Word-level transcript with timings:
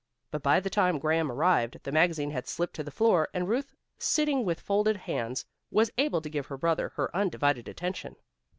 But 0.31 0.41
by 0.41 0.59
the 0.59 0.71
time 0.71 0.97
Graham 0.97 1.31
arrived, 1.31 1.81
the 1.83 1.91
magazine 1.91 2.31
had 2.31 2.47
slipped 2.47 2.73
to 2.77 2.83
the 2.83 2.89
floor 2.89 3.29
and 3.35 3.47
Ruth 3.47 3.75
sitting 3.99 4.43
with 4.43 4.59
folded 4.59 4.97
hands, 4.97 5.45
was 5.69 5.91
able 5.95 6.21
to 6.21 6.29
give 6.29 6.47
her 6.47 6.57
brother 6.57 6.89
her 6.95 7.15
undivided 7.15 7.67
attention. 7.67 8.15